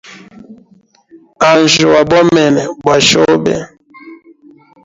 [1.47, 3.53] Anjya, wa bomene bwa shobe.